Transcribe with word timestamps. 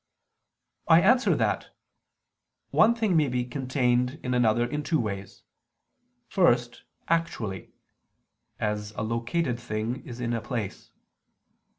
I 0.87 0.99
answer 0.99 1.35
that, 1.35 1.75
One 2.71 2.95
thing 2.95 3.15
may 3.15 3.27
be 3.27 3.45
contained 3.45 4.19
in 4.23 4.33
another 4.33 4.65
in 4.65 4.81
two 4.81 4.99
ways. 4.99 5.43
First, 6.27 6.81
actually; 7.07 7.69
as 8.59 8.93
a 8.93 9.03
located 9.03 9.59
thing 9.59 10.03
is 10.03 10.19
in 10.19 10.33
a 10.33 10.41
place. 10.41 10.89